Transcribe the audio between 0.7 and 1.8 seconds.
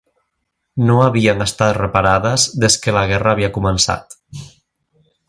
No havien estat